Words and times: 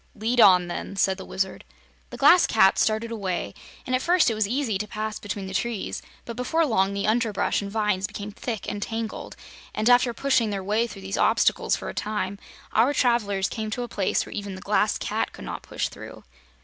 "Lead 0.15 0.41
on, 0.41 0.67
then," 0.67 0.95
said 0.95 1.17
the 1.19 1.25
Wizard. 1.25 1.63
The 2.09 2.17
Glass 2.17 2.47
Cat 2.47 2.79
started 2.79 3.11
away, 3.11 3.53
and 3.85 3.95
at 3.95 4.01
first 4.01 4.31
it 4.31 4.33
was 4.33 4.47
easy 4.47 4.79
to 4.79 4.87
pass 4.87 5.19
between 5.19 5.45
the 5.45 5.53
trees; 5.53 6.01
but 6.25 6.35
before 6.35 6.65
long 6.65 6.95
the 6.95 7.05
underbrush 7.05 7.61
and 7.61 7.69
vines 7.69 8.07
became 8.07 8.31
thick 8.31 8.67
and 8.67 8.81
tangled, 8.81 9.35
and 9.75 9.87
after 9.91 10.11
pushing 10.11 10.49
their 10.49 10.63
way 10.63 10.87
through 10.87 11.03
these 11.03 11.19
obstacles 11.19 11.75
for 11.75 11.87
a 11.87 11.93
time, 11.93 12.39
our 12.73 12.95
travelers 12.95 13.47
came 13.47 13.69
to 13.69 13.83
a 13.83 13.87
place 13.87 14.25
where 14.25 14.33
even 14.33 14.55
the 14.55 14.61
Glass 14.61 14.97
Cat 14.97 15.33
could 15.33 15.45
not 15.45 15.61
push 15.61 15.87
through. 15.87 16.23